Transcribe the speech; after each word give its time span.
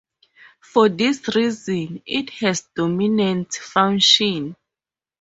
For 0.61 0.89
this 0.89 1.27
reason, 1.35 2.01
it 2.07 2.31
has 2.39 2.67
dominant 2.75 3.53
function. 3.53 4.55